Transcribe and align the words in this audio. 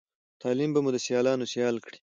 تعليم 0.43 0.69
به 0.73 0.79
مو 0.83 0.89
د 0.93 0.97
سیالانو 1.05 1.45
سيال 1.53 1.75
کړی 1.85 1.97